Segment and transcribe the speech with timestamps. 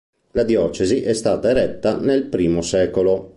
[0.31, 3.29] La diocesi è stata eretta nel I secolo.